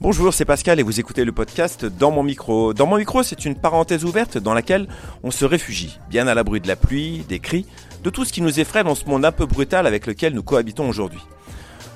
[0.00, 2.72] Bonjour, c'est Pascal et vous écoutez le podcast Dans mon micro.
[2.72, 4.86] Dans mon micro, c'est une parenthèse ouverte dans laquelle
[5.24, 7.66] on se réfugie, bien à l'abri de la pluie, des cris,
[8.04, 10.44] de tout ce qui nous effraie dans ce monde un peu brutal avec lequel nous
[10.44, 11.18] cohabitons aujourd'hui.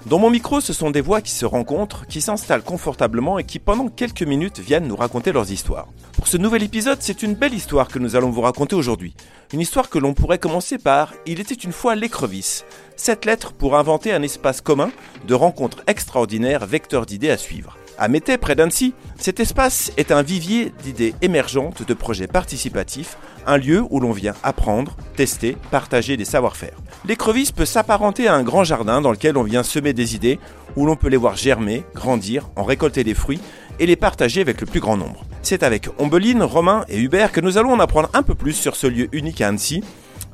[0.06, 3.60] Dans mon micro, ce sont des voix qui se rencontrent, qui s'installent confortablement et qui
[3.60, 5.86] pendant quelques minutes viennent nous raconter leurs histoires.
[6.14, 9.14] Pour ce nouvel épisode, c'est une belle histoire que nous allons vous raconter aujourd'hui.
[9.52, 12.64] Une histoire que l'on pourrait commencer par Il était une fois l'écrevisse.
[12.96, 14.90] Cette lettre pour inventer un espace commun
[15.28, 17.76] de rencontres extraordinaires, vecteurs d'idées à suivre.
[18.02, 23.16] À Mété, près d'Annecy, cet espace est un vivier d'idées émergentes, de projets participatifs,
[23.46, 26.76] un lieu où l'on vient apprendre, tester, partager des savoir-faire.
[27.06, 30.40] L'écrevisse peut s'apparenter à un grand jardin dans lequel on vient semer des idées,
[30.74, 33.40] où l'on peut les voir germer, grandir, en récolter des fruits
[33.78, 35.24] et les partager avec le plus grand nombre.
[35.42, 38.74] C'est avec Ombeline, Romain et Hubert que nous allons en apprendre un peu plus sur
[38.74, 39.84] ce lieu unique à Annecy.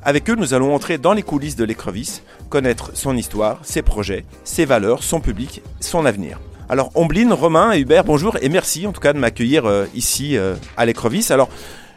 [0.01, 4.25] Avec eux, nous allons entrer dans les coulisses de l'écrevisse, connaître son histoire, ses projets,
[4.43, 6.39] ses valeurs, son public, son avenir.
[6.71, 10.37] Alors, Ombline, Romain et Hubert, bonjour et merci en tout cas de m'accueillir euh, ici
[10.37, 11.31] euh, à l'écrevisse.
[11.31, 11.49] Alors,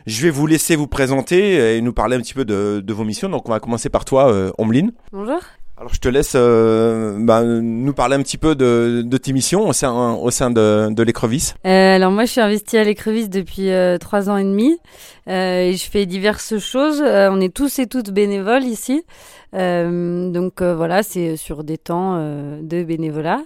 [0.07, 3.29] je vais vous laisser vous présenter et nous parler un petit peu de, vos missions.
[3.29, 4.93] Donc, on va commencer par toi, euh, Ombline.
[5.13, 5.41] Bonjour.
[5.77, 10.15] Alors, je te laisse bah, nous parler un petit peu de, tes missions au sein,
[10.15, 11.55] au sein de, de l'écrevisse.
[11.65, 13.69] alors, moi, je suis investie à l'écrevisse depuis
[14.01, 14.79] trois ans et demi
[15.27, 17.03] et je fais diverses choses.
[17.03, 19.05] on est tous et toutes bénévoles ici.
[19.53, 23.41] donc, voilà, c'est sur des temps de bénévolat.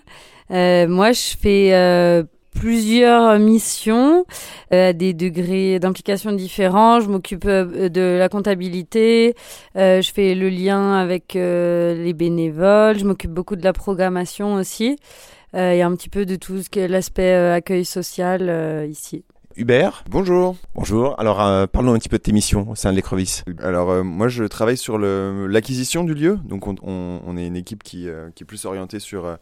[0.51, 2.23] Euh, moi, je fais euh,
[2.55, 4.25] plusieurs missions
[4.73, 7.01] euh, à des degrés d'implication différents.
[7.01, 9.35] Je m'occupe de la comptabilité,
[9.75, 14.97] je fais le lien avec les bénévoles, je m'occupe beaucoup de la programmation aussi
[15.55, 19.25] et un petit peu de tout ce qui est l'aspect accueil social ici.
[19.57, 20.05] Hubert.
[20.11, 20.55] Bonjour.
[20.75, 21.19] Bonjour.
[21.19, 23.43] Alors, parlons un petit peu de tes missions au sein de l'écrevisse.
[23.63, 26.39] Alors, moi, je travaille sur l'acquisition du lieu.
[26.45, 29.37] Donc, on, on, est une équipe qui, qui est plus orientée sur euh,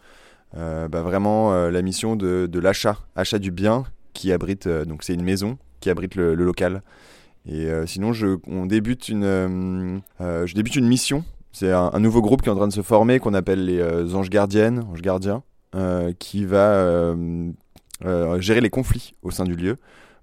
[0.54, 5.14] bah, vraiment euh, la mission de, l'achat, achat du bien qui abrite, euh, donc c'est
[5.14, 6.82] une maison qui abrite le, local.
[7.46, 11.24] Et sinon, je, on débute une, je débute une mission.
[11.52, 14.30] C'est un, nouveau groupe qui est en train de se former qu'on appelle les anges
[14.30, 15.42] gardiennes, anges gardiens,
[16.18, 17.14] qui va
[18.38, 19.76] gérer les conflits au sein du lieu.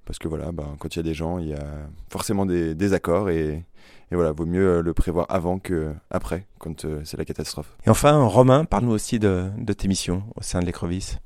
[0.05, 1.63] Parce que voilà, bah, quand il y a des gens, il y a
[2.09, 3.63] forcément des désaccords et,
[4.11, 7.77] et voilà, vaut mieux euh, le prévoir avant que après, quand euh, c'est la catastrophe.
[7.85, 11.19] Et enfin, Romain, parle-nous aussi de, tes missions au sein de l'écrevisse.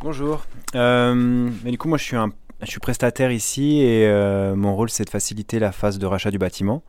[0.00, 0.46] Bonjour.
[0.74, 1.14] Euh,
[1.62, 4.10] mais du coup, moi, je suis, un, je suis prestataire ici et
[4.56, 6.82] mon rôle, c'est de faciliter la phase de rachat du bâtiment.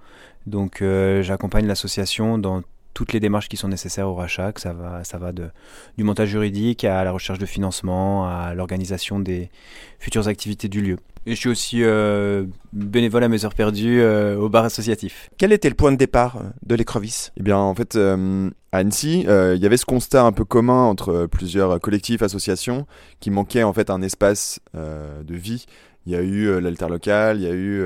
[0.48, 0.82] Donc,
[1.20, 2.62] j'accompagne l'association dans
[2.94, 5.50] toutes les démarches qui sont nécessaires au rachat, que ça va, ça va de,
[5.98, 9.50] du montage juridique à la recherche de financement, à l'organisation des
[10.00, 10.98] futures activités du lieu.
[11.28, 15.30] Et je suis aussi euh, bénévole à mes heures perdues euh, au bar associatif.
[15.38, 17.32] Quel était le point de départ euh, de l'écrevisse?
[17.38, 21.28] Eh bien, en fait, à Annecy, il y avait ce constat un peu commun entre
[21.28, 22.88] plusieurs collectifs, associations,
[23.20, 25.66] qui manquait en fait un espace de vie.
[26.06, 27.84] Il y a eu l'alter local, il y a eu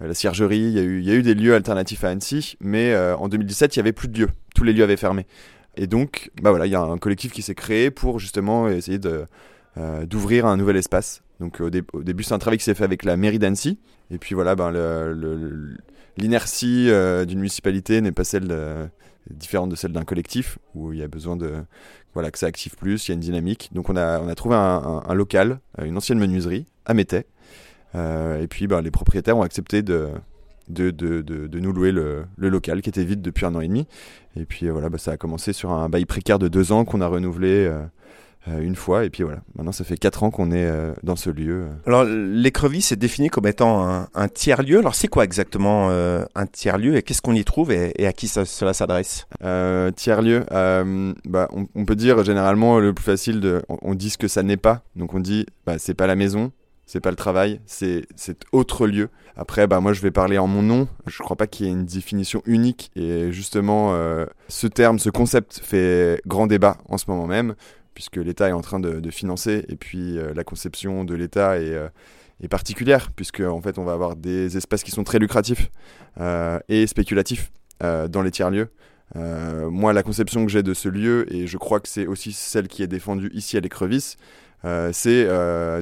[0.00, 3.78] la ciergerie, il y, a eu, des lieux alternatifs à Annecy, mais en 2017, il
[3.78, 4.30] y avait plus de lieux.
[4.56, 5.26] Tous les lieux avaient fermé.
[5.76, 8.98] Et donc, bah voilà, il y a un collectif qui s'est créé pour justement essayer
[8.98, 13.16] d'ouvrir un nouvel espace donc au, début, c'est un travail qui s'est fait avec la
[13.16, 13.78] mairie d'Annecy.
[14.10, 14.72] Et puis voilà, ben,
[16.16, 18.90] l'inertie euh, d'une municipalité n'est pas celle
[19.30, 21.52] différente de celle d'un collectif où il y a besoin de
[22.14, 23.70] voilà que ça active plus, il y a une dynamique.
[23.72, 27.26] Donc on a on a trouvé un, local, euh, une ancienne menuiserie à Métais.
[27.94, 30.08] Euh, et puis ben, les propriétaires ont accepté de
[30.68, 33.68] de, de, de, nous louer le, le, local qui était vide depuis un an et
[33.68, 33.86] demi.
[34.34, 37.00] Et puis voilà, ben, ça a commencé sur un bail précaire de deux ans qu'on
[37.00, 37.70] a renouvelé
[38.48, 39.04] euh, une fois.
[39.04, 41.66] Et puis voilà, maintenant ça fait 4 ans qu'on est euh, dans ce lieu.
[41.84, 44.78] Alors l'écrevisse est défini comme étant un, tiers-lieu.
[44.78, 48.28] Alors c'est quoi exactement euh, un tiers-lieu et qu'est-ce qu'on y trouve et, à qui
[48.28, 49.26] cela s'adresse?
[49.96, 50.44] Tiers-lieu,
[51.24, 54.56] bah, on, peut dire généralement le plus facile, de, on, dit ce que ça n'est
[54.56, 54.82] pas.
[54.94, 56.52] Donc on dit, bah, c'est pas la maison,
[56.86, 59.08] c'est pas le travail, c'est cet autre lieu.
[59.36, 60.88] Après, bah moi je vais parler en mon nom.
[61.06, 63.94] Je crois pas qu'il y ait une définition unique et justement
[64.48, 67.54] ce terme, ce concept fait grand débat en ce moment même
[67.96, 71.72] puisque l'État est en train de, financer, et puis euh, la conception de l'État est,
[71.72, 71.88] euh,
[72.42, 75.70] est, particulière, puisque en fait on va avoir des espaces qui sont très lucratifs
[76.20, 77.50] euh, et spéculatifs
[77.80, 78.70] dans les tiers-lieux.
[79.14, 82.68] moi, la conception que j'ai de ce lieu, et je crois que c'est aussi celle
[82.68, 84.16] qui est défendue ici à l'écrevisse,
[84.92, 85.28] c'est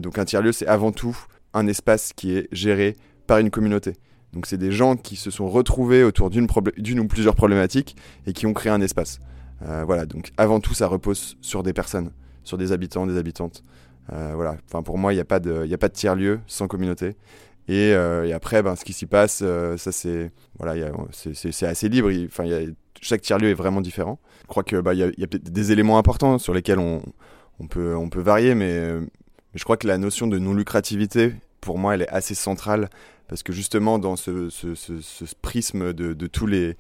[0.01, 1.17] donc un tiers-lieu, c'est avant tout
[1.55, 3.95] un espace qui est géré par une communauté.
[4.35, 6.49] Donc c'est des gens qui se sont retrouvés autour d'une
[7.01, 9.21] ou plusieurs problématiques et qui ont créé un espace.
[9.63, 12.11] Euh, voilà, donc avant tout, ça repose sur des personnes,
[12.43, 13.63] sur des habitants, des habitantes.
[14.13, 16.67] Euh, voilà, enfin pour moi, il n'y a pas de, a de tiers lieu sans
[16.67, 17.17] communauté.
[17.69, 19.43] Et, euh, après, ben, ce qui s'y passe,
[19.77, 22.11] ça c'est voilà, c'est assez libre.
[22.27, 22.45] Enfin,
[23.01, 24.19] chaque tiers lieu est vraiment différent.
[24.43, 27.03] Je crois que bah, il y a, peut-être des éléments importants sur lesquels on,
[27.61, 28.81] on peut on peut varier, mais
[29.55, 32.91] je crois que la notion de non-lucrativité, pour moi, elle est assez centrale
[33.29, 36.77] parce que justement, dans ce, ce, ce, prisme de, de, tous les,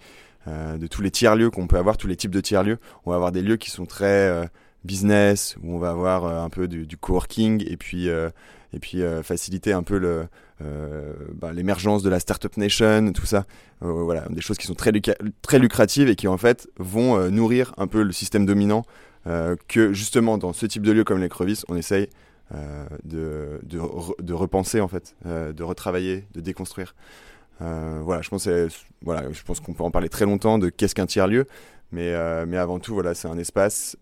[0.46, 3.42] euh, les tiers-lieux qu'on peut avoir, tous les types de tiers-lieux, on va avoir des
[3.42, 4.44] lieux qui sont très euh,
[4.84, 9.72] business, où on va avoir euh, un peu du, coworking et puis, et puis faciliter
[9.72, 10.26] un peu le,
[11.32, 13.46] bah, l'émergence de la Startup Nation, tout ça.
[13.80, 14.92] voilà, des choses qui sont très,
[15.40, 18.84] très lucratives et qui en fait vont nourrir un peu le système dominant
[19.24, 22.08] que justement dans ce type de lieu comme les crevisses, on essaye
[22.54, 26.94] euh, de, de, repenser en fait, euh, de retravailler, de déconstruire.
[27.62, 28.46] Euh, voilà, je pense,
[29.02, 31.46] voilà, pense qu'on peut en parler très longtemps de qu'est-ce qu'un tiers-lieu,
[31.90, 32.12] mais,
[32.46, 33.96] mais avant tout, voilà, c'est un espace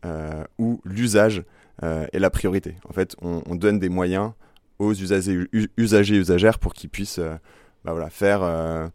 [0.59, 1.45] où l'usage
[1.83, 2.75] est la priorité.
[2.89, 4.33] En fait, on, on donne des moyens
[4.81, 5.47] aux usagers,
[5.77, 7.21] usagers usagères pour qu'ils puissent
[7.85, 8.91] bah voilà, faire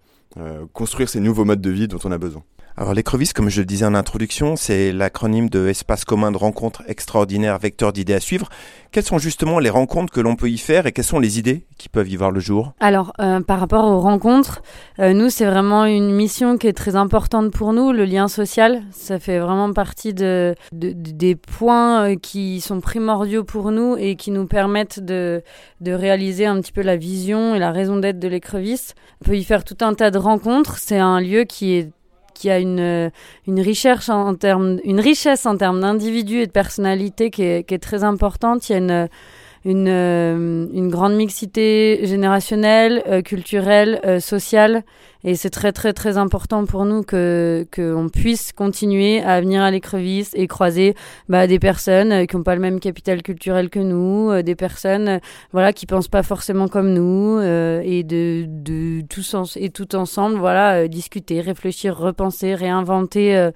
[0.74, 2.44] construire ces nouveaux modes de vie dont on a besoin.
[2.79, 6.83] Alors l'écrevisse, comme je le disais en introduction, c'est l'acronyme de Espace commun de rencontres
[6.88, 8.50] extraordinaires, vecteur d'idées à suivre.
[8.91, 11.65] Quelles sont justement les rencontres que l'on peut y faire et quelles sont les idées
[11.79, 12.74] qui peuvent y voir le jour?
[12.79, 14.62] Alors euh, par rapport aux rencontres,
[15.00, 18.83] euh, nous c'est vraiment une mission qui est très importante pour nous, le lien social.
[18.91, 24.15] Ça fait vraiment partie de, de des points euh, qui sont primordiaux pour nous et
[24.15, 25.41] qui nous permettent de,
[25.81, 28.94] de réaliser un petit peu la vision et la raison d'être de l'écrevisse.
[29.24, 30.77] On peut y faire tout un tas de rencontres.
[30.77, 31.89] C'est un lieu qui est
[32.38, 33.12] qui a une,
[33.48, 37.74] une, recherche en termes, une richesse en termes d'individus et de personnalité qui est, qui
[37.74, 38.69] est, très importante.
[38.69, 39.07] Il y a
[39.68, 44.84] une, euh, une grande mixité générationnelle, euh, culturelle, euh, sociale.
[45.25, 49.69] Et c'est très, très, très important pour nous que qu'on puisse continuer à venir à
[49.69, 50.96] l'écrevisse et croiser
[51.28, 55.19] bah, des personnes qui n'ont pas le même capital culturel que nous, des personnes
[55.52, 59.04] voilà, qui pensent pas forcément comme nous, et de, de
[59.58, 63.50] et tout ensemble, voilà, discuter, réfléchir, repenser, réinventer,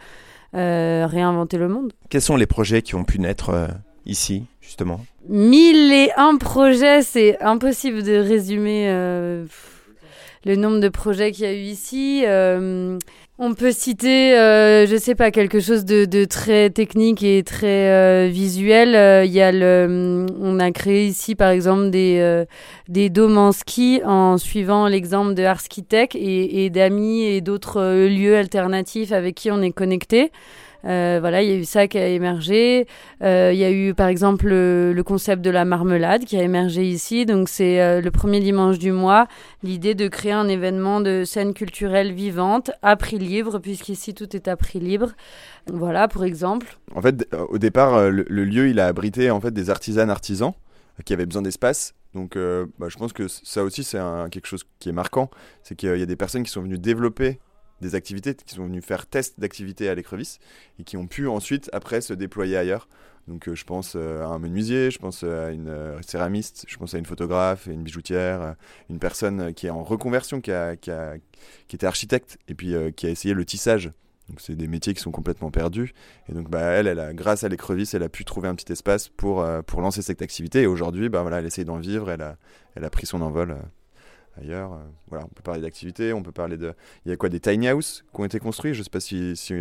[0.54, 1.94] réinventer le monde.
[2.10, 3.70] Quels sont les projets qui ont pu naître
[4.06, 5.00] ici, justement?
[5.32, 9.46] Mille et un projets, c'est impossible de résumer euh,
[10.44, 12.24] le nombre de projets qu'il y a eu ici.
[12.26, 12.98] Euh,
[13.40, 17.90] on peut citer, euh, je sais pas, quelque chose de, de très technique et très
[17.90, 18.94] euh, visuel.
[18.94, 22.44] Euh, il y a le, on a créé ici, par exemple, des
[22.90, 28.36] des dômes en ski en suivant l'exemple de Architect et, et d'amis et d'autres lieux
[28.36, 30.30] alternatifs avec qui on est connecté.
[30.86, 32.88] Euh, voilà, il y a eu ça qui a émergé.
[33.24, 36.84] Euh, il y a eu par exemple le, concept de la marmelade qui a émergé
[36.84, 37.26] ici.
[37.26, 39.28] Donc c'est euh, le premier dimanche du mois,
[39.64, 44.48] l'idée de créer un événement de scène culturelle vivante à prix libre, puisqu'ici tout est
[44.48, 45.12] à prix libre.
[45.72, 46.78] Voilà, pour exemple.
[46.96, 50.54] En fait, au départ, le, lieu, il a abrité en fait des artisanes artisans
[51.06, 51.94] qui avaient besoin d'espace.
[52.14, 52.38] Donc,
[52.80, 54.00] bah, je pense que ça aussi, c'est
[54.32, 55.30] quelque chose qui est marquant.
[55.64, 57.40] C'est qu'il y a des personnes qui sont venues développer
[57.82, 60.40] des activités qui sont venus faire test d'activités à l'écrevisse
[60.80, 62.88] et qui ont pu ensuite, après, se déployer ailleurs.
[63.28, 66.78] Donc euh, je pense euh, à un menuisier, je pense euh, à une céramiste, je
[66.78, 68.56] pense à une photographe, une bijoutière,
[68.90, 70.92] une personne qui est en reconversion, qui, a, qui,
[71.72, 73.92] était architecte et puis qui a essayé le tissage.
[74.30, 75.94] Donc c'est des métiers qui sont complètement perdus.
[76.30, 78.72] Et donc bah, elle, elle a, grâce à l'écrevisse, elle a pu trouver un petit
[78.72, 80.62] espace pour, pour lancer cette activité.
[80.64, 82.38] Et aujourd'hui, bah, voilà, elle essaye d'en vivre, elle a,
[82.76, 83.58] elle a pris son envol
[84.38, 84.74] ailleurs.
[84.74, 86.74] Euh, voilà, on peut parler d'activités, on peut parler de.
[87.06, 88.74] Il y a quoi Des tiny house qui ont été construits?
[88.74, 89.54] Je ne sais pas si, si,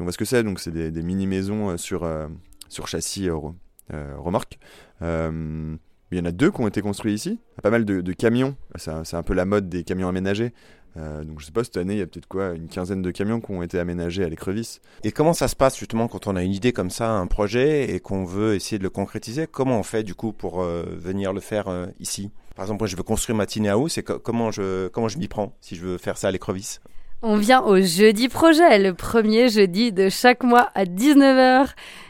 [0.00, 0.42] on voit ce que c'est.
[0.42, 2.28] Donc, c'est des, mini-maisons euh, sur, euh,
[2.68, 4.58] sur châssis remorque.
[5.00, 5.78] il
[6.12, 7.30] y en a deux qui ont été construits ici.
[7.30, 8.56] Il y a pas mal de, camions.
[8.76, 10.52] C'est un, peu la mode des camions aménagés.
[10.96, 13.40] donc je sais pas, cette année, il y a peut-être quoi, une quinzaine de camions
[13.40, 14.80] qui ont été aménagés à l'écrevisse.
[15.04, 17.94] Et comment ça se passe justement quand on a une idée comme ça, un projet,
[17.94, 19.46] et qu'on veut essayer de le concrétiser?
[19.46, 22.30] Comment on fait du coup pour venir le faire ici?
[22.54, 25.28] Par exemple, moi, je veux construire ma tiny house et comment je, comment je m'y
[25.28, 26.80] prends si je veux faire ça à l'écrevisse?
[27.24, 31.68] On vient au jeudi projet, le premier jeudi de chaque mois à 19h.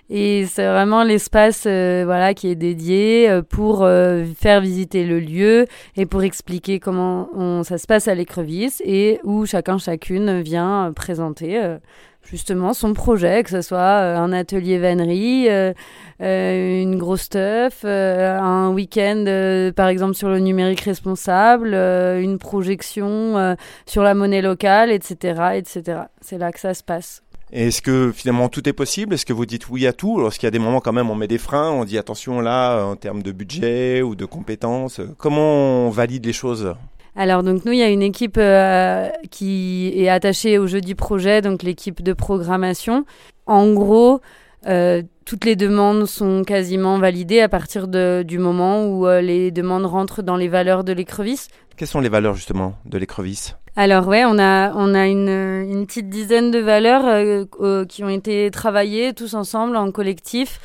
[0.09, 5.21] Et c'est vraiment l'espace euh, voilà, qui est dédié euh, pour euh, faire visiter le
[5.21, 10.93] lieu et pour expliquer comment ça se passe à l'écrevisse et où chacun, chacune vient
[10.97, 11.77] présenter
[12.25, 15.73] justement son projet, que ce soit euh, un atelier vannerie, euh,
[16.21, 24.03] euh, une grosse stuff, un week-end par exemple sur le numérique responsable, une projection sur
[24.03, 25.55] la monnaie locale, etc.
[25.57, 26.03] etc.
[26.21, 27.23] C'est là que ça se passe.
[27.53, 29.13] Est-ce que finalement tout est possible?
[29.13, 30.19] Est-ce que vous dites oui à tout?
[30.19, 32.85] Lorsqu'il y a des moments quand même on met des freins, on dit attention là
[32.85, 35.01] en termes de budget ou de compétences.
[35.19, 36.75] Comment on valide les choses?
[37.15, 41.43] Alors donc nous, il y a une équipe euh, qui est attachée au jeudi projet,
[41.43, 43.05] donc l'équipe de programmation.
[43.47, 44.21] En gros,
[44.67, 49.51] euh, toutes les demandes sont quasiment validées à partir de, du moment où euh, les
[49.51, 51.49] demandes rentrent dans les valeurs de l'écrevisse.
[51.77, 53.57] Quelles sont les valeurs justement de l'écrevisse?
[53.77, 57.47] Alors ouais, on a on a une, une petite dizaine de valeurs
[57.87, 60.61] qui ont été travaillées tous ensemble en collectif.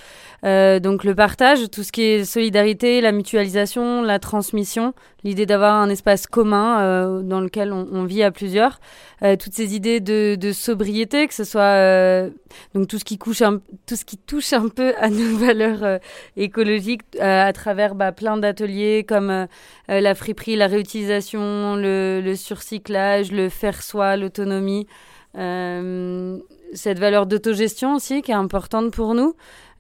[0.46, 5.74] Euh, donc le partage, tout ce qui est solidarité, la mutualisation, la transmission, l'idée d'avoir
[5.76, 8.80] un espace commun euh, dans lequel on, vit à plusieurs,
[9.24, 12.30] euh, toutes ces idées de, sobriété, que ce soit
[12.74, 13.42] donc tout ce qui couche
[13.86, 16.00] tout ce qui touche un peu à nos valeurs
[16.36, 19.48] écologiques à travers bah, plein d'ateliers comme
[19.88, 24.88] la friperie, la réutilisation, le, le surcyclage, le faire soi, l'autonomie.
[25.34, 29.36] cette valeur d'autogestion aussi qui est importante pour nous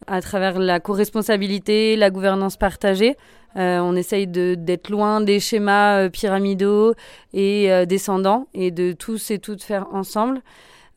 [0.06, 3.16] à travers la co-responsabilité, la gouvernance partagée.
[3.58, 6.94] Euh, on essaye d'être loin des schémas euh, pyramidaux
[7.34, 10.42] et euh, descendants et de tous et toutes faire ensemble.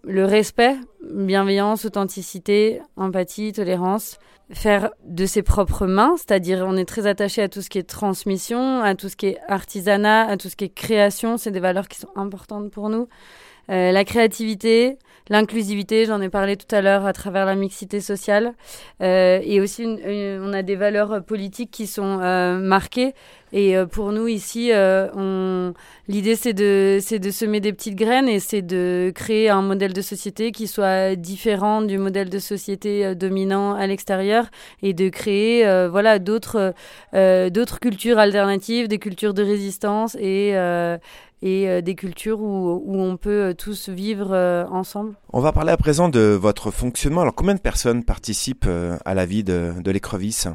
[0.04, 0.76] Le respect,
[1.10, 4.18] bienveillance, authenticité, empathie, tolérance.
[4.52, 7.84] Faire de ses propres mains, c'est-à-dire on est très attaché à tout ce qui est
[7.84, 11.36] transmission, à tout ce qui est artisanat, à tout ce qui est création.
[11.36, 13.06] C'est des valeurs qui sont importantes pour nous.
[13.68, 14.98] la créativité,
[15.28, 18.54] L'inclusivité, j'en ai parlé tout à l'heure à travers la mixité sociale.
[19.02, 23.14] Euh, et aussi, on a des valeurs politiques qui sont euh, marquées.
[23.52, 24.70] Et euh, pour nous, ici,
[26.08, 30.02] l'idée, c'est de, de semer des petites graines et c'est de créer un modèle de
[30.02, 34.46] société qui soit différent du modèle de société dominant à l'extérieur
[34.82, 36.74] et de créer voilà, d'autres,
[37.12, 40.54] d'autres cultures alternatives, des cultures de résistance et
[41.42, 45.14] et euh, des cultures où, où, on peut euh, tous vivre euh, ensemble.
[45.32, 47.22] On va parler à présent de votre fonctionnement.
[47.22, 48.68] Alors combien de personnes participent
[49.04, 50.48] à la vie de, de l'écrevisse?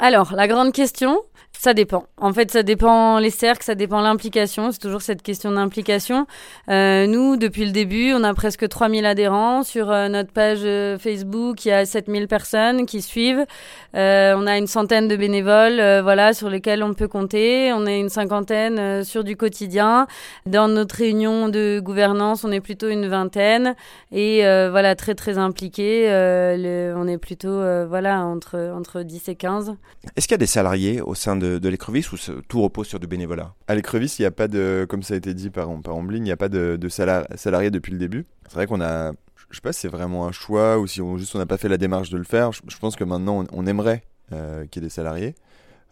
[0.00, 1.20] Alors, la grande question,
[1.64, 2.04] ça dépend.
[2.18, 4.70] En fait, ça dépend les cercles, ça dépend l'implication.
[4.70, 6.26] C'est toujours cette question d'implication.
[6.68, 9.62] Euh, nous, depuis le début, on a presque 3000 adhérents.
[9.62, 13.46] Sur euh, notre page euh, Facebook, il y a 7000 personnes qui suivent.
[13.94, 17.72] On a une centaine de bénévoles voilà, sur lesquels on peut compter.
[17.72, 20.06] On est une cinquantaine sur du quotidien.
[20.44, 23.74] Dans notre réunion de gouvernance, on est plutôt une vingtaine.
[24.10, 26.08] Et voilà, très, très impliqués.
[26.10, 29.76] on est plutôt voilà, entre, entre 10 et 15.
[30.16, 32.16] Est-ce qu'il y a des salariés au sein de, de l'écrevisse ou
[32.48, 33.54] tout repose sur du bénévolat?
[33.68, 36.22] À l'écrevisse, il n'y a pas de, comme ça a été dit par, par il
[36.22, 38.26] n'y a pas de, de salariés depuis le début.
[38.48, 39.12] C'est vrai qu'on a,
[39.50, 41.58] je sais pas si c'est vraiment un choix ou si on, juste on n'a pas
[41.58, 42.52] fait la démarche de le faire.
[42.52, 45.34] Je, pense que maintenant on, aimerait euh, qu'il y ait des salariés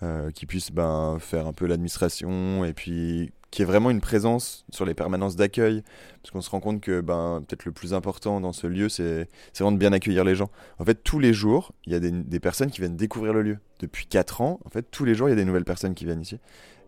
[0.02, 4.64] euh, qui puissent ben, faire un peu l'administration et puis qui est vraiment une présence
[4.70, 5.82] sur les permanences d'accueil,
[6.22, 9.28] parce qu'on se rend compte que ben, peut-être le plus important dans ce lieu, c'est
[9.54, 10.48] vraiment de bien accueillir les gens.
[10.78, 13.58] En fait, tous les jours, il y a des, personnes qui viennent découvrir le lieu.
[13.78, 16.06] Depuis 4 ans, en fait, tous les jours, il y a des nouvelles personnes qui
[16.06, 16.38] viennent ici.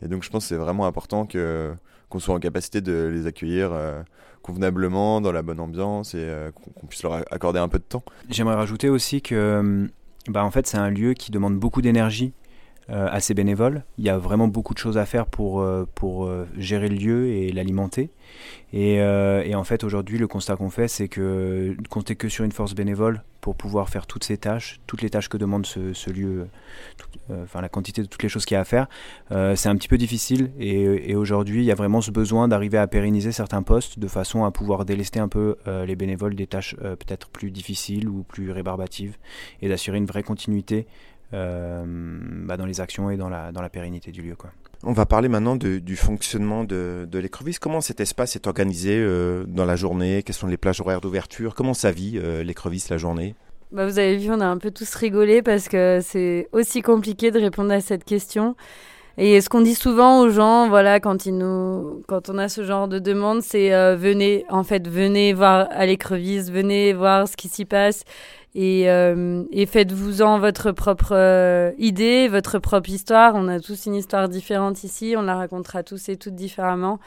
[0.01, 1.75] Et donc, je pense que c'est vraiment important que
[2.09, 4.03] qu'on soit en capacité de les accueillir euh,
[4.43, 8.05] convenablement, dans la bonne ambiance, et euh, qu'on puisse leur accorder un peu de temps.
[8.31, 9.91] J'aimerais rajouter aussi que,
[10.29, 12.33] bah, en fait, c'est un lieu qui demande beaucoup d'énergie
[12.91, 13.83] euh, assez bénévole.
[13.97, 16.97] Il y a vraiment beaucoup de choses à faire pour, euh, pour euh, gérer le
[16.97, 18.11] lieu et l'alimenter.
[18.75, 22.51] Et, et, en fait, aujourd'hui, le constat qu'on fait, c'est que compter que sur une
[22.51, 26.49] force bénévole pour pouvoir faire toutes ces tâches, toutes les tâches que demande ce, lieu,
[27.31, 28.89] enfin la quantité de toutes les choses qu'il y a à faire,
[29.31, 30.51] c'est un petit peu difficile.
[30.59, 34.09] Et, et aujourd'hui, il y a vraiment ce besoin d'arriver à pérenniser certains postes de
[34.09, 35.55] façon à pouvoir délester un peu
[35.87, 39.19] les bénévoles des tâches peut-être plus difficiles ou plus rébarbatives
[39.63, 40.89] et d'assurer une vraie continuité
[41.35, 44.37] bah, dans les actions et dans la, dans la pérennité du lieu.
[44.37, 44.51] Quoi.
[44.87, 47.59] On va parler maintenant du fonctionnement de, de l'écrevisse.
[47.59, 50.23] Comment cet espace est organisé euh, dans la journée?
[50.23, 51.55] Quelles sont les plages horaires d'ouverture?
[51.55, 53.35] Comment ça vit euh, l'écrevisse la journée?
[53.73, 57.31] Bah, Vous avez vu, on a un peu tous rigolé parce que c'est aussi compliqué
[57.31, 58.57] de répondre à cette question.
[59.17, 62.65] Et ce qu'on dit souvent aux gens, voilà, quand ils nous, quand on a ce
[62.65, 67.49] genre de demande, c'est venez, en fait, venez voir à l'écrevisse, venez voir ce qui
[67.49, 68.03] s'y passe.
[68.55, 73.35] Et, euh, et faites-vous-en votre propre euh, idée, votre propre histoire.
[73.35, 77.01] On a tous une histoire différente ici, on la racontera tous et toutes différemment.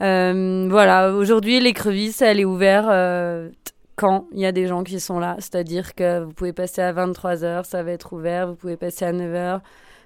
[0.00, 3.50] Euh, voilà, aujourd'hui, l'écrevisse, elle est ouverte euh,
[3.96, 5.36] quand il y a des gens qui sont là.
[5.38, 8.48] C'est-à-dire que vous pouvez passer à 23h, ça va être ouvert.
[8.48, 9.60] Vous pouvez passer à 9h,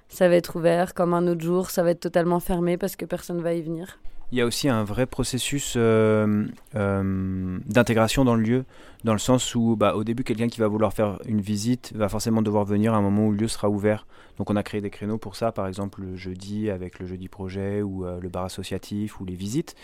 [0.09, 0.94] ça va être ouvert.
[0.94, 4.00] Comme un autre jour, ça va être totalement fermé parce que personne va y venir.
[4.33, 6.47] Il y a aussi un vrai processus euh,
[6.77, 8.65] euh, d'intégration dans le lieu,
[9.03, 12.09] dans le sens où bah, au début quelqu'un qui va vouloir faire une visite va
[12.09, 14.07] forcément devoir venir à un moment où le lieu sera ouvert.
[14.39, 17.29] Donc on a créé des créneaux pour ça, par exemple le jeudi avec le jeudi
[17.29, 19.75] projet ou euh, le bar associatif ou les visites.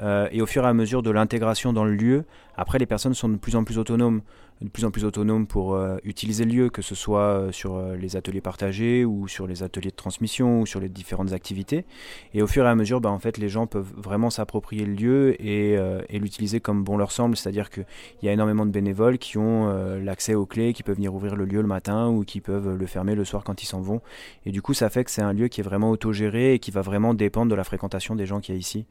[0.00, 2.24] et au fur et à mesure de l'intégration dans le lieu,
[2.56, 4.22] après les personnes sont de plus en plus autonomes
[4.62, 7.74] de plus en plus autonome pour euh, utiliser le lieu, que ce soit euh, sur
[7.74, 11.84] euh, les ateliers partagés ou sur les ateliers de transmission ou sur les différentes activités.
[12.34, 14.94] Et au fur et à mesure, bah, en fait, les gens peuvent vraiment s'approprier le
[14.94, 15.78] lieu et,
[16.12, 17.36] l'utiliser comme bon leur semble.
[17.36, 17.84] C'est-à-dire qu'il
[18.22, 21.44] y a énormément de bénévoles qui ont l'accès aux clés, qui peuvent venir ouvrir le
[21.44, 24.00] lieu le matin ou qui peuvent le fermer le soir quand ils s'en vont.
[24.46, 26.70] Et du coup, ça fait que c'est un lieu qui est vraiment autogéré et qui
[26.70, 28.86] va vraiment dépendre de la fréquentation des gens qu'il y a ici.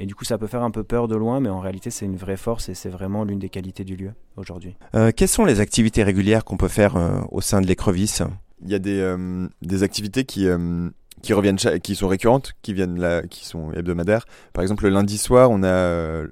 [0.00, 2.06] Et du coup, ça peut faire un peu peur de loin, mais en réalité, c'est
[2.06, 4.12] une vraie force et c'est vraiment l'une des qualités du lieu.
[4.36, 4.76] Aujourd'hui.
[5.16, 6.96] quelles sont les activités régulières qu'on peut faire
[7.30, 8.22] au sein de l'écrevisse?
[8.64, 9.16] Il y a des,
[9.62, 10.48] des activités qui
[11.22, 14.26] qui reviennent qui sont récurrentes, qui viennent là, qui sont hebdomadaires.
[14.52, 16.26] Par exemple, le lundi soir, on a euh,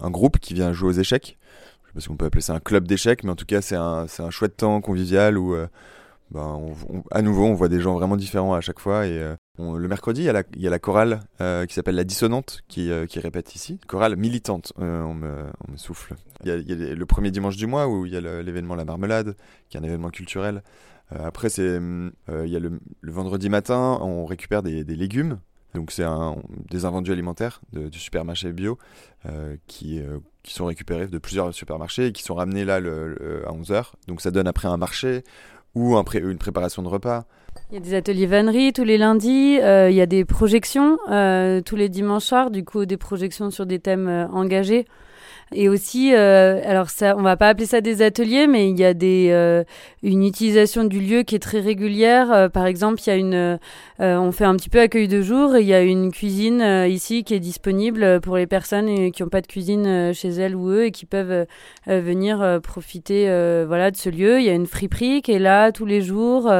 [0.00, 1.38] un groupe qui vient jouer aux échecs.
[1.82, 3.62] Je sais pas si on peut appeler ça un club d'échecs, mais en tout cas,
[3.62, 5.66] c'est un, c'est un chouette temps convivial où, euh,
[6.30, 6.60] ben,
[7.10, 9.06] à nouveau, on voit des gens vraiment différents à chaque fois.
[9.06, 11.20] Et euh, le mercredi, il y a la, chorale
[11.66, 13.80] qui s'appelle la Dissonante qui, qui répète ici.
[13.86, 16.14] Chorale militante, on me, on, me, souffle.
[16.44, 19.36] Il y, a, le premier dimanche du mois où il y a l'événement La Marmelade,
[19.68, 20.62] qui est un événement culturel.
[21.12, 22.10] Euh, après, c'est euh,
[22.44, 25.38] il y a le, vendredi matin, on récupère des, légumes.
[25.74, 26.04] Donc c'est
[26.70, 28.78] des invendus alimentaires de, du supermarché bio
[29.26, 30.00] euh, qui,
[30.44, 32.80] sont récupérés de plusieurs supermarchés et qui sont ramenés là à
[33.52, 33.92] 11h.
[34.06, 35.24] Donc ça donne après un marché
[35.74, 37.26] ou un une préparation de repas.
[37.70, 41.76] Il y a des ateliers vannerie tous les lundis, il y a des projections tous
[41.76, 44.86] les dimanches soirs, du coup des projections sur des thèmes engagés.
[45.52, 48.84] Et aussi, euh, alors ça, on va pas appeler ça des ateliers, mais il y
[48.84, 49.64] a des, euh,
[50.02, 52.30] une utilisation du lieu qui est très régulière.
[52.32, 53.58] Euh, par exemple, il y a une,
[53.98, 55.56] on fait un petit peu accueil de jour.
[55.56, 59.28] Et il y a une cuisine ici qui est disponible pour les personnes qui n'ont
[59.28, 61.46] pas de cuisine chez elles ou eux et qui peuvent
[61.86, 63.24] venir profiter,
[63.66, 64.40] voilà, de ce lieu.
[64.40, 66.52] Il y a une friperie qui est là tous les jours,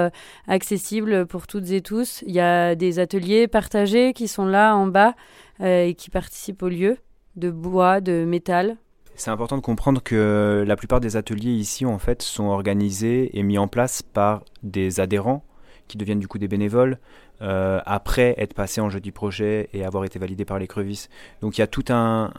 [0.48, 0.97] accessible
[1.28, 2.22] pour toutes et tous.
[2.26, 5.14] Il y a des ateliers partagés qui sont là en bas
[5.60, 6.98] et qui participent au lieu
[7.36, 8.76] de bois, de métal.
[9.14, 13.42] C'est important de comprendre que la plupart des ateliers ici, en fait, sont organisés et
[13.42, 15.44] mis en place par des adhérents
[15.88, 16.98] qui deviennent du coup des bénévoles,
[17.40, 21.08] euh, après être passé en jeudi projet et avoir été validé par l'écrevisse.
[21.40, 22.30] Donc il y a tout un,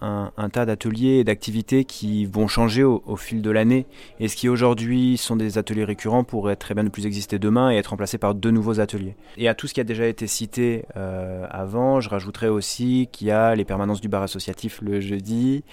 [0.52, 3.86] tas d'ateliers et d'activités qui vont changer au, fil de l'année.
[4.20, 7.72] Et ce qui aujourd'hui sont des ateliers récurrents pourrait très bien ne plus exister demain
[7.72, 9.16] et être remplacé par de nouveaux ateliers.
[9.38, 13.28] Et à tout ce qui a déjà été cité euh, avant, je rajouterais aussi qu'il
[13.28, 15.64] y a les permanences du bar associatif le jeudi,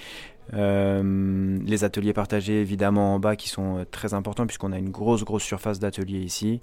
[0.54, 5.24] euh, les ateliers partagés évidemment en bas qui sont très importants puisqu'on a une grosse
[5.24, 6.60] grosse surface d'ateliers ici.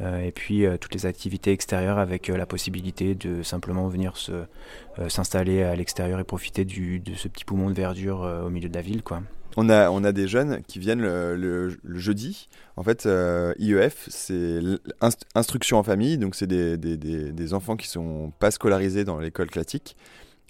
[0.00, 4.14] Euh, et puis euh, toutes les activités extérieures avec euh, la possibilité de simplement venir
[5.08, 8.82] s'installer à l'extérieur et profiter de ce petit poumon de verdure au milieu de la
[8.82, 9.02] ville.
[9.02, 9.22] Quoi.
[9.56, 12.48] On a, on a des jeunes qui viennent le, jeudi.
[12.76, 13.08] En fait,
[13.58, 14.60] IEF, c'est
[15.34, 19.18] instruction en famille, donc c'est des, des, des, des, enfants qui sont pas scolarisés dans
[19.18, 19.96] l'école classique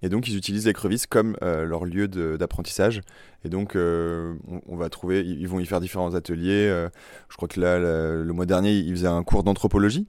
[0.03, 3.03] et donc, ils utilisent l'écrevisse comme euh, leur lieu d'apprentissage.
[3.45, 4.35] Et donc, euh,
[4.67, 6.69] on, va trouver, ils vont y faire différents ateliers.
[6.69, 6.89] Euh,
[7.29, 10.07] je crois que là, le, mois dernier, ils faisaient un cours d'anthropologie.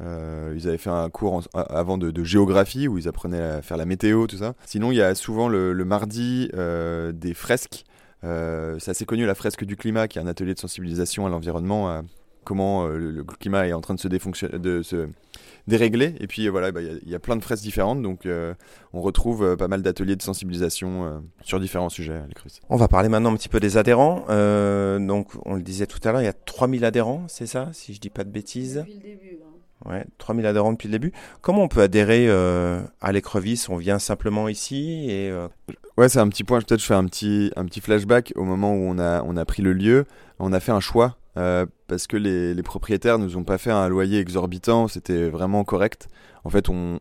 [0.00, 4.26] ils avaient fait un cours avant de, géographie où ils apprenaient à faire la météo,
[4.26, 4.54] tout ça.
[4.66, 7.84] Sinon, il y a souvent le, mardi des fresques.
[8.22, 12.02] c'est assez connu, la fresque du climat, qui est un atelier de sensibilisation à l'environnement,
[12.44, 15.08] comment le, climat est en train de se, de se
[15.66, 16.14] dérégler.
[16.20, 18.54] Et puis voilà, bah, il y, a plein de fresques différentes, donc euh,
[18.92, 22.26] on retrouve euh, pas mal d'ateliers de sensibilisation euh, sur différents sujets à
[22.68, 24.26] On va parler maintenant un petit peu des adhérents.
[24.98, 27.94] donc on le disait tout à l'heure, il y a 3000 adhérents, c'est ça, si
[27.94, 28.76] je dis pas de bêtises?
[28.76, 29.38] Depuis le début.
[29.42, 29.90] Hein.
[29.90, 31.12] Ouais, 3000 adhérents depuis le début.
[31.42, 35.32] Comment on peut adhérer à l'écrevisse On vient simplement ici et
[35.96, 36.58] Ouais, c'est un petit point.
[36.60, 39.44] Peut-être je fais un petit, un petit flashback au moment où on a, on a
[39.44, 40.06] pris le lieu.
[40.40, 43.70] On a fait un choix euh, parce que les, les, propriétaires nous ont pas fait
[43.70, 46.08] un loyer exorbitant, c'était vraiment correct.
[46.44, 46.98] En fait, on,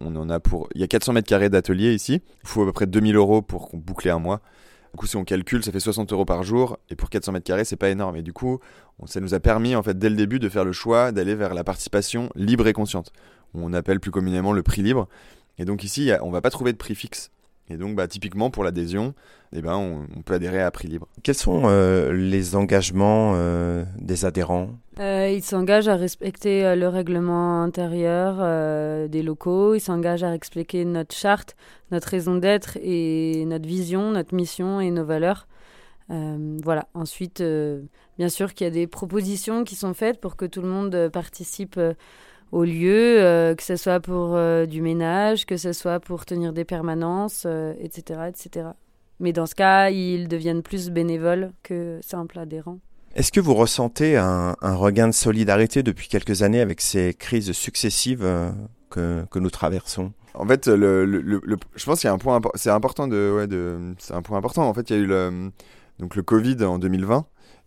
[0.00, 0.68] en a pour.
[0.74, 2.22] Il y a 400 mètres carrés d'atelier ici.
[2.42, 4.40] Il faut à peu près 2000 euros pour boucler un mois.
[4.92, 6.78] Du coup, si on calcule, ça fait 60 euros par jour.
[6.88, 8.16] Et pour 400 mètres carrés, c'est pas énorme.
[8.16, 8.60] Et du coup,
[9.06, 11.52] ça nous a permis, en fait, dès le début, de faire le choix d'aller vers
[11.52, 13.12] la participation libre et consciente.
[13.52, 15.08] On appelle plus communément le prix libre.
[15.58, 17.30] Et donc ici, on va pas trouver de prix fixe.
[17.70, 19.14] Et donc, bah, typiquement, pour l'adhésion,
[19.54, 21.08] eh ben, on, peut adhérer à prix libre.
[21.22, 24.70] Quels sont euh, les engagements euh, des adhérents?
[25.00, 31.14] Euh, Ils s'engagent à respecter le règlement intérieur des locaux, ils s'engagent à respecter notre
[31.14, 31.56] charte,
[31.90, 35.48] notre raison d'être et notre vision, notre mission et nos valeurs.
[36.08, 36.86] voilà.
[36.92, 37.42] Ensuite,
[38.18, 41.08] bien sûr qu'il y a des propositions qui sont faites pour que tout le monde
[41.12, 41.80] participe
[42.54, 46.52] au lieu, euh, que ce soit pour euh, du ménage, que ce soit pour tenir
[46.52, 47.46] des permanences,
[47.80, 48.68] etc., euh, etc.
[49.18, 52.78] Mais dans ce cas, ils deviennent plus bénévoles que simples adhérents.
[53.16, 58.26] Est-ce que vous ressentez un, regain de solidarité depuis quelques années avec ces crises successives
[58.90, 60.12] que, que, nous traversons?
[60.34, 61.40] En fait, le, le,
[61.76, 64.38] je pense qu'il y a un point, c'est important de, ouais, de, c'est un point
[64.38, 64.68] important.
[64.68, 65.50] En fait, il y a eu le,
[66.00, 67.24] donc le Covid en 2020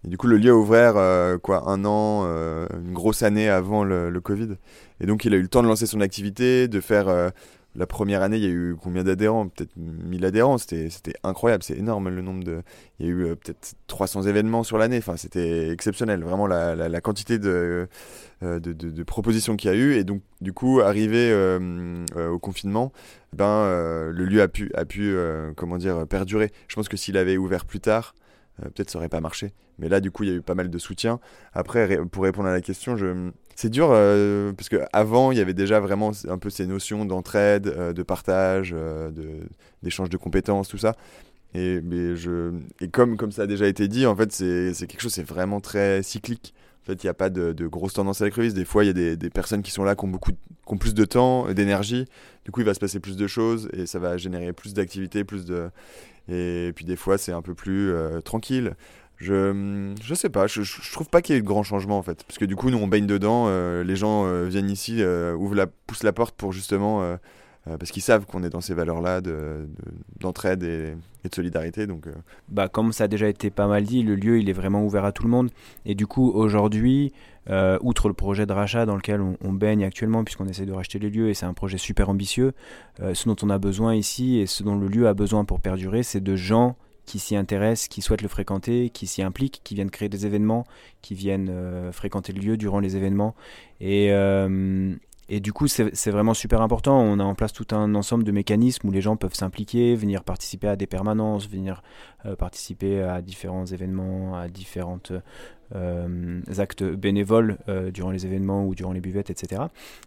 [0.08, 3.84] du coup, le lieu a ouvert euh, quoi, un an, euh, une grosse année avant
[3.84, 4.56] le, Covid.
[5.02, 7.08] Et donc, il a eu le temps de lancer son activité, de faire.
[7.08, 7.30] Euh,
[7.76, 9.50] la première année, il y a eu combien d'adhérents?
[9.50, 10.58] Peut-être 1000 adhérents.
[10.58, 10.89] C'était
[11.24, 12.63] incroyable, c'est énorme le nombre de.
[13.00, 14.98] Il y a eu peut-être 300 événements sur l'année.
[14.98, 16.24] Enfin, c'était exceptionnel.
[16.24, 17.88] Vraiment, la, quantité de,
[18.41, 19.93] de propositions qu'il y a eu.
[19.93, 21.32] Et donc, du coup, arrivé
[22.15, 22.91] au confinement,
[23.34, 23.65] ben,
[24.10, 25.15] le lieu a pu, a pu
[25.56, 26.52] comment dire, perdurer.
[26.67, 28.15] Je pense que s'il avait ouvert plus tard,
[28.62, 29.54] peut-être ça aurait pas marché.
[29.80, 31.20] Mais là, du coup, il y a eu pas mal de soutien.
[31.54, 32.96] Après, pour répondre à la question,
[33.56, 33.89] c'est dur
[34.58, 38.76] parce que avant, il y avait déjà vraiment un peu ces notions d'entraide, de partage,
[39.84, 40.96] d'échange de compétences, tout ça.
[41.54, 41.82] Et,
[42.91, 46.54] comme, ça a déjà été dit, en fait, c'est quelque chose, c'est vraiment très cyclique.
[46.84, 48.54] En fait, il n'y a pas de, de grosse tendance à l'écrevisse.
[48.54, 50.38] Des fois, il y a des, des, personnes qui sont là, qui ont, beaucoup, qui
[50.67, 52.06] ont plus de temps, d'énergie.
[52.46, 55.24] Du coup, il va se passer plus de choses et ça va générer plus d'activités,
[55.24, 55.70] plus de...
[56.30, 58.76] Et puis des fois, c'est un peu plus euh, tranquille.
[59.18, 62.04] Je, je sais pas, je, je trouve pas qu'il y ait de grands changements en
[62.04, 62.24] fait.
[62.24, 65.04] Parce que du coup, nous on baigne dedans, euh, les gens euh, viennent ici,
[65.38, 67.18] ouvrent la, poussent la porte pour justement
[67.70, 69.22] euh, parce qu'ils savent qu'on est dans ces valeurs-là
[70.20, 71.88] d'entraide de, et, de solidarité.
[71.88, 72.14] Donc, euh.
[72.50, 75.06] bah, comme ça a déjà été pas mal dit, le lieu il est vraiment ouvert
[75.06, 75.50] à tout le monde.
[75.86, 77.14] Et du coup, aujourd'hui,
[77.50, 81.00] euh, outre le projet de rachat dans lequel on, baigne actuellement, puisqu'on essaie de racheter
[81.00, 82.54] les lieux, et c'est un projet super ambitieux,
[83.00, 86.04] ce dont on a besoin ici et ce dont le lieu a besoin pour perdurer,
[86.04, 86.76] c'est de gens
[87.06, 90.66] qui s'y intéressent, qui souhaitent le fréquenter, qui s'y impliquent, qui viennent créer des événements,
[91.02, 91.50] qui viennent
[91.94, 93.34] fréquenter le lieu durant les événements.
[93.80, 94.12] Et,
[95.30, 97.00] et du coup, c'est vraiment super important.
[97.00, 100.24] On a en place tout un ensemble de mécanismes où les gens peuvent s'impliquer, venir
[100.24, 101.82] participer à des permanences, venir
[102.26, 105.12] euh, participer à différents événements, à différentes
[105.76, 109.64] euh, actes bénévoles euh, durant les événements ou durant les buvettes, etc.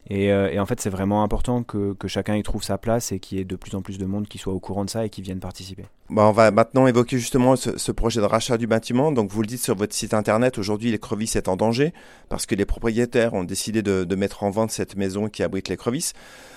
[0.08, 3.20] Et, euh, et en fait, c'est vraiment important que, chacun y trouve sa place et
[3.20, 5.04] qu'il y ait de plus en plus de monde qui soit au courant de ça
[5.04, 5.84] et qui vienne participer.
[6.08, 9.12] Bon, on va maintenant évoquer justement ce, projet de rachat du bâtiment.
[9.12, 11.92] Donc, vous le dites sur votre site internet, aujourd'hui, l'écrevisse est en danger
[12.28, 16.14] parce que les propriétaires ont décidé de, mettre en vente cette maison qui abrite l'écrevisse.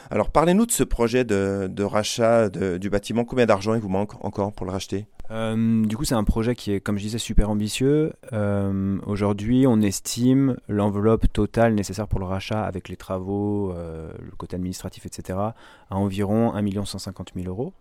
[0.09, 3.25] Alors, parlez-nous de ce projet de, rachat du bâtiment.
[3.25, 5.05] Combien d'argent il vous manque encore pour le racheter?
[5.31, 8.13] Euh, du coup, c'est un projet qui est, comme je disais, super ambitieux.
[8.33, 14.31] Euh, aujourd'hui, on estime l'enveloppe totale nécessaire pour le rachat avec les travaux, euh, le
[14.31, 17.73] côté administratif, etc., à environ 1 150 000 euros.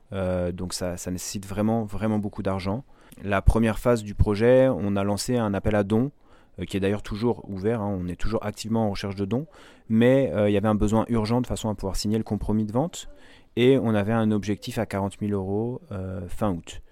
[0.52, 2.84] donc ça, nécessite vraiment, vraiment beaucoup d'argent.
[3.22, 6.10] La première phase du projet, on a lancé un appel à dons
[6.66, 7.98] qui est d'ailleurs toujours ouvert, hein.
[7.98, 9.46] on est toujours activement en recherche de dons,
[9.88, 12.72] mais il y avait un besoin urgent de façon à pouvoir signer le compromis de
[12.72, 13.08] vente,
[13.56, 15.80] et on avait un objectif à 40 000 euros
[16.28, 16.82] fin août.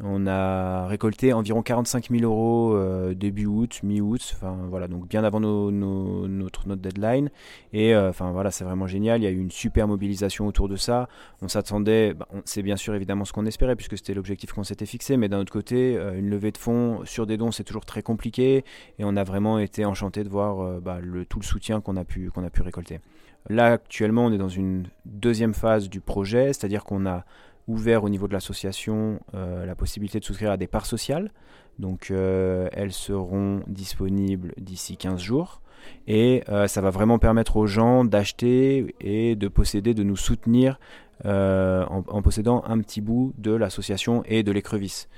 [0.00, 5.22] On a récolté environ 45 000 euros euh, début août, mi-août, enfin voilà, donc bien
[5.22, 7.30] avant notre, notre deadline.
[7.72, 9.20] Et euh, enfin voilà, c'est vraiment génial.
[9.20, 11.08] Il y a eu une super mobilisation autour de ça.
[11.42, 14.86] On s'attendait, bah, c'est bien sûr évidemment ce qu'on espérait puisque c'était l'objectif qu'on s'était
[14.86, 17.84] fixé, mais d'un autre côté, euh, une levée de fonds sur des dons, c'est toujours
[17.84, 18.64] très compliqué.
[18.98, 22.30] Et on a vraiment été enchanté de voir bah, tout le soutien qu'on a pu
[22.30, 23.00] qu'on a pu récolter.
[23.48, 27.24] Là actuellement, on est dans une deuxième phase du projet, c'est-à-dire qu'on a
[27.68, 31.30] ouvert au niveau de l'association euh, la possibilité de souscrire à des parts sociales.
[31.78, 35.62] Donc euh, elles seront disponibles d'ici 15 jours.
[36.06, 40.78] Et euh, ça va vraiment permettre aux gens d'acheter et de posséder, de nous soutenir
[41.24, 45.08] en, possédant un petit bout de l'association et de l'écrevisse.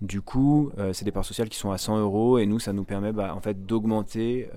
[0.00, 2.84] Du coup, c'est des parts sociales qui sont à 100 euros et nous, ça nous
[2.84, 4.48] permet bah, en fait d'augmenter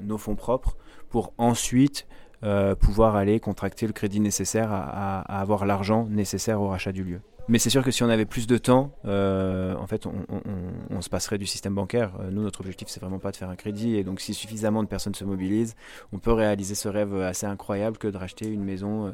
[0.00, 0.76] nos fonds propres
[1.10, 2.06] pour ensuite
[2.44, 7.20] euh, pouvoir aller contracter le crédit nécessaire à, avoir l'argent nécessaire au rachat du lieu.
[7.48, 11.08] Mais c'est sûr que si on avait plus de temps, euh, en fait, on, se
[11.08, 12.12] passerait du système bancaire.
[12.20, 13.96] Euh, nous, notre objectif, c'est vraiment pas de faire un crédit.
[13.96, 15.74] Et donc, si suffisamment de personnes se mobilisent,
[16.12, 19.12] on peut réaliser ce rêve assez incroyable que de racheter une maison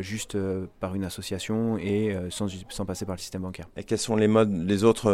[0.00, 3.66] juste euh, par une association et euh, sans, sans, passer par le système bancaire.
[3.76, 5.10] Et quels sont les modes, les autres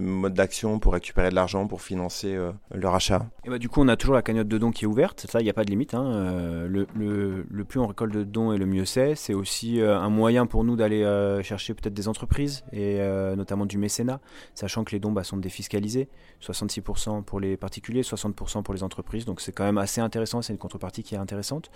[0.00, 2.36] modes d'action pour récupérer de l'argent pour financer
[2.72, 3.26] le rachat?
[3.44, 5.26] Et bah, Du coup, on a toujours la cagnotte de dons qui est ouverte.
[5.28, 5.94] Ça, il n'y a pas de limite.
[5.94, 6.66] Hein.
[6.68, 9.14] Le, le, le, plus on récolte de dons et le mieux c'est.
[9.14, 11.02] C'est aussi un moyen pour nous d'aller
[11.42, 12.98] chercher peut-être des entreprises et
[13.36, 14.20] notamment du mécénat,
[14.54, 16.08] sachant que les dons bah, sont défiscalisés.
[16.42, 19.24] 66% pour les particuliers, 60% pour les entreprises.
[19.24, 20.42] Donc c'est quand même assez intéressant.
[20.42, 21.70] C'est une contrepartie qui est intéressante.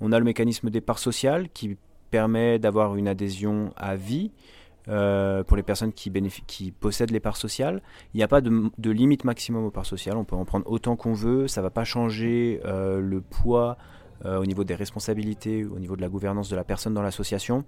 [0.00, 1.75] On a le mécanisme des parts sociales qui
[2.10, 4.30] permet d'avoir une adhésion à vie.
[4.88, 6.12] Euh, pour les personnes qui,
[6.46, 7.82] qui, possèdent les parts sociales.
[8.14, 10.94] Il n'y a pas de, limite maximum aux parts sociales, on peut en prendre autant
[10.94, 13.78] qu'on veut, ça ne va pas changer euh, le poids
[14.24, 17.64] euh, au niveau des responsabilités, au niveau de la gouvernance de la personne dans l'association.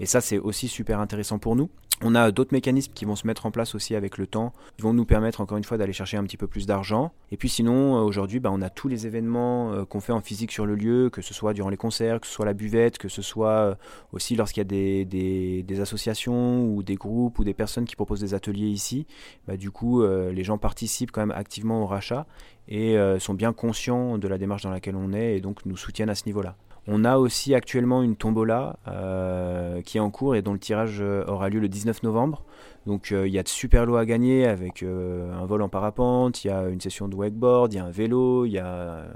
[0.00, 1.70] Et ça, c'est aussi super intéressant pour nous.
[2.02, 4.82] On a d'autres mécanismes qui vont se mettre en place aussi avec le temps, qui
[4.82, 7.12] vont nous permettre encore une fois d'aller chercher un petit peu plus d'argent.
[7.32, 10.20] Et puis sinon, euh, aujourd'hui, bah, on a tous les événements euh, qu'on fait en
[10.20, 12.98] physique sur le lieu, que ce soit durant les concerts, que ce soit la buvette,
[12.98, 13.78] que ce soit
[14.12, 17.96] aussi lorsqu'il y a des, des, des, associations ou des groupes ou des personnes qui
[17.96, 19.06] proposent des ateliers ici.
[19.46, 22.26] Bah, du coup, les gens participent quand même activement au rachat
[22.68, 25.76] et sont bien conscients de la démarche dans laquelle on est et donc nous
[26.08, 26.56] à ce niveau-là.
[26.88, 30.98] On a aussi actuellement une tombola euh, qui est en cours et dont le tirage
[31.00, 32.44] euh, aura lieu le 19 novembre.
[32.86, 36.46] Donc il y a de super lots à gagner avec un vol en parapente, il
[36.46, 39.08] y a une session de wakeboard, il y a un vélo, il y a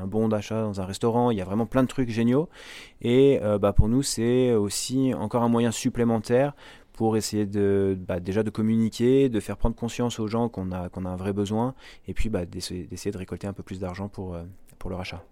[0.00, 2.48] un bon d'achat dans un restaurant, il y a vraiment plein de trucs géniaux.
[3.02, 6.54] Et bah, pour nous c'est aussi encore un moyen supplémentaire
[6.92, 10.88] pour essayer de, bah, déjà de communiquer, de faire prendre conscience aux gens qu'on a,
[10.94, 11.74] un vrai besoin,
[12.06, 14.36] et puis bah, d'essayer de récolter un peu plus d'argent pour,
[14.78, 15.24] pour le rachat.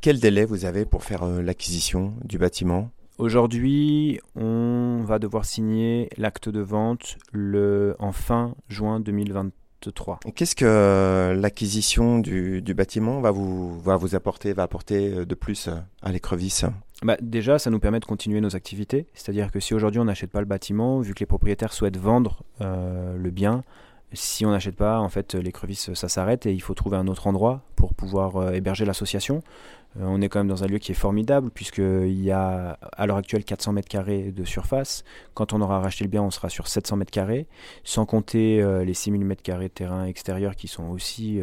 [0.00, 2.90] Quel délai vous avez pour faire l'acquisition du bâtiment?
[3.18, 10.20] Aujourd'hui, on va devoir signer l'acte de vente le, en fin juin 2023.
[10.34, 15.68] Qu'est-ce que l'acquisition du, bâtiment va vous, va vous apporter, va apporter de plus
[16.00, 16.64] à l'écrevisse?
[17.02, 19.06] Bah, déjà, ça nous permet de continuer nos activités.
[19.12, 22.42] C'est-à-dire que si aujourd'hui on n'achète pas le bâtiment, vu que les propriétaires souhaitent vendre
[22.62, 23.64] euh, le bien,
[24.12, 27.26] si on n'achète pas, en fait, l'écrevisse, ça s'arrête et il faut trouver un autre
[27.26, 29.42] endroit pour pouvoir euh, héberger l'association.
[29.98, 33.06] Euh, on est quand même dans un lieu qui est formidable puisqu'il y a à
[33.06, 35.04] l'heure actuelle 400 mètres carrés de surface.
[35.34, 37.46] Quand on aura racheté le bien, on sera sur 700 mètres carrés,
[37.84, 41.40] sans compter euh, les 6000 mètres carrés de terrain extérieur qui sont aussi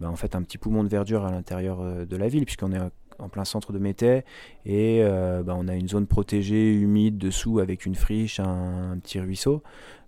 [0.00, 2.80] ben, en fait un petit poumon de verdure à l'intérieur de la ville puisqu'on est
[3.18, 4.24] en plein centre de Métais
[4.64, 9.62] et ben, on a une zone protégée humide dessous avec une friche, un petit ruisseau.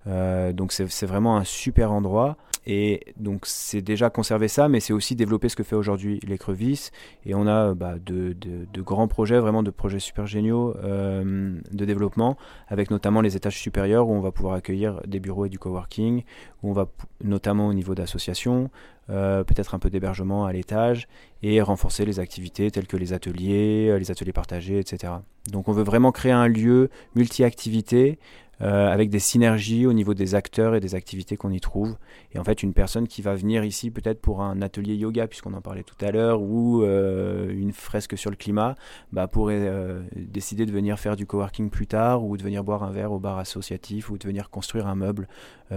[0.07, 2.37] Euh, donc c'est vraiment un super endroit.
[2.67, 6.91] Et donc c'est déjà conserver ça, mais c'est aussi développer ce que fait aujourd'hui l'écrevisse.
[7.25, 8.37] Et on a bah, de,
[8.83, 12.37] grands projets, vraiment de projets super géniaux euh, de développement,
[12.69, 16.23] avec notamment les étages supérieurs où on va pouvoir accueillir des bureaux et du coworking,
[16.63, 16.87] où on va
[17.25, 18.71] notamment au niveau d'associations,
[19.09, 21.09] euh, peut-être un peu d'hébergement à l'étage,
[21.43, 25.15] et renforcer les activités telles que les ateliers, les ateliers partagés, etc.
[25.51, 28.19] Donc on veut vraiment créer un lieu multi-activités
[28.63, 31.97] euh, avec des synergies au niveau des acteurs et des activités qu'on y trouve.
[32.33, 35.55] Et en fait, une personne qui va venir ici peut-être pour un atelier yoga, puisqu'on
[35.55, 38.75] en parlait tout à l'heure, ou euh, une fresque sur le climat,
[39.13, 42.83] bah, pourrait euh, décider de venir faire du coworking plus tard, ou de venir boire
[42.83, 45.29] un verre au bar associatif, ou de venir construire un meuble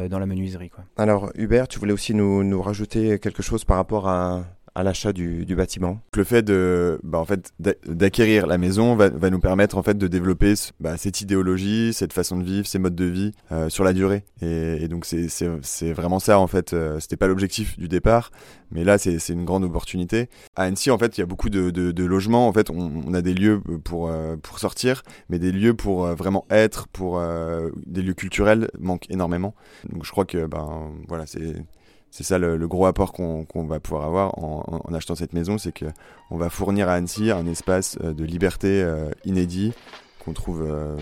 [0.10, 0.72] dans la menuiserie.
[0.98, 4.44] Alors, Hubert, tu voulais aussi nous rajouter quelque chose par rapport à
[4.76, 9.40] à l'achat du, bâtiment Le fait de, bah, en fait, d'acquérir la maison va, nous
[9.40, 13.06] permettre en fait de développer bah, cette idéologie, cette façon de vivre, ces modes de
[13.06, 14.24] vie euh, sur la durée.
[14.42, 16.74] Et, donc c'est vraiment ça en fait.
[16.74, 18.32] Euh, C'était pas l'objectif du départ,
[18.72, 20.30] mais là c'est une grande opportunité.
[20.56, 22.48] À Annecy en fait il y a beaucoup de, de, de logements.
[22.48, 26.46] En fait on, a des lieux pour euh, pour sortir, mais des lieux pour vraiment
[26.50, 27.22] être, pour
[27.86, 29.54] des lieux culturels manquent énormément.
[29.90, 31.56] Donc je crois que ben voilà c'est
[32.14, 36.38] c'est ça le, gros apport qu'on va pouvoir avoir en, achetant cette maison, c'est qu'on
[36.38, 39.74] va fournir à Annecy un espace euh, de liberté euh, inédit
[40.24, 40.96] qu'on trouve euh,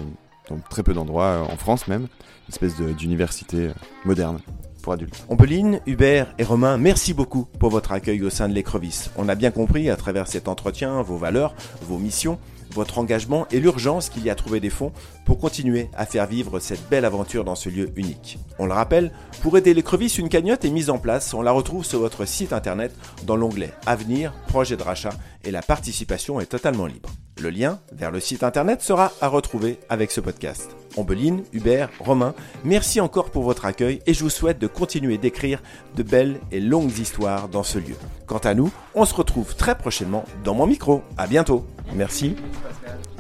[0.50, 3.72] dans très peu d'endroits en France même, une espèce d'université
[4.06, 4.40] moderne
[4.82, 5.26] pour adultes.
[5.28, 9.12] Ombeline, Hubert et Romain, merci beaucoup pour votre accueil au sein de l'écrevisse.
[9.18, 12.40] On a bien compris à travers cet entretien vos valeurs, vos missions
[12.74, 14.92] votre engagement et l'urgence qu'il y a à trouver des fonds
[15.26, 18.40] pour continuer à faire vivre cette belle aventure dans ce lieu unique.
[18.60, 21.34] On le rappelle, pour aider les crevisses, une cagnotte est mise en place.
[21.34, 25.62] On la retrouve sur votre site internet dans l'onglet Avenir, projet de rachat et la
[25.62, 27.10] participation est totalement libre.
[27.42, 30.76] Le lien vers le site internet sera à retrouver avec ce podcast.
[30.96, 35.60] Ombeline, Hubert, Romain, merci encore pour votre accueil et je vous souhaite de continuer d'écrire
[35.96, 37.96] de belles et longues histoires dans ce lieu.
[38.28, 41.02] Quant à nous, on se retrouve très prochainement dans mon micro.
[41.18, 41.66] À bientôt.
[41.96, 42.36] Merci.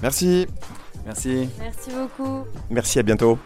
[0.04, 0.46] Merci.
[1.04, 1.50] Merci.
[1.58, 2.46] Merci beaucoup.
[2.70, 3.40] Merci, à bientôt.